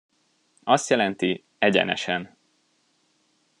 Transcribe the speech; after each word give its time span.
Azt 0.63 0.89
jelenti, 0.89 1.43
"egyenesen". 1.59 2.37